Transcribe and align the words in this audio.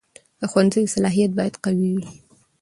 د 0.39 0.41
ښوونځي 0.51 0.83
صلاحیت 0.95 1.31
باید 1.37 1.55
قوي 1.63 1.89
وي. 1.95 2.07